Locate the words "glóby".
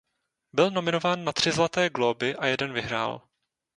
1.89-2.35